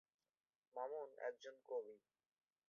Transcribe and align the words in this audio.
মামুন 0.75 1.09
একজন 1.27 1.55
কবি। 1.69 1.95